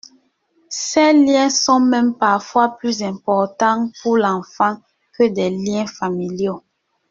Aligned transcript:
Ces 0.67 1.13
liens 1.13 1.51
sont 1.51 1.79
même 1.79 2.15
parfois 2.15 2.75
plus 2.75 3.03
importants 3.03 3.91
pour 4.01 4.17
l’enfant 4.17 4.81
que 5.13 5.27
des 5.27 5.51
liens 5.51 5.85
familiaux. 5.85 6.63